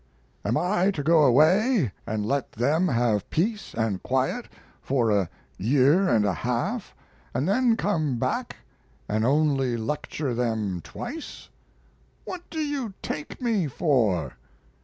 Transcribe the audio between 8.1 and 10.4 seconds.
back and only lecture